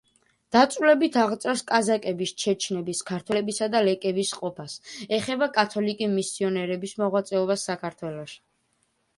დაწვრილებით 0.53 1.17
აღწერს 1.23 1.61
კაზაკების, 1.71 2.33
ჩაჩნების, 2.43 3.01
ქართველებისა 3.09 3.67
და 3.75 3.81
ლეკების 3.89 4.31
ყოფას, 4.39 4.79
ეხება 5.19 5.51
კათოლიკე 5.59 6.11
მისიონერების 6.17 6.97
მოღვაწეობას 7.03 7.69
საქართველოში. 7.73 8.43